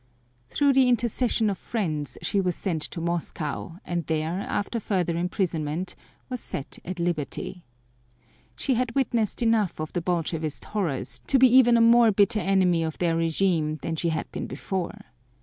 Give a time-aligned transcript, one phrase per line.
[0.49, 5.95] Through the intercession of friends she was sent to Moscow, and there, after further imprisonment,
[6.27, 7.65] was set at liberty.
[8.55, 12.81] She had witnessed enough of the Bolshevist horrors to be even a more bitter enemy
[12.81, 15.01] of their regime than she had been before.